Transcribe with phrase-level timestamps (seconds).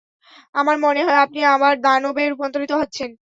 [0.55, 3.11] আমার মনে হয় আপনি আবার দানবে রূপান্তরিত হচ্ছেন।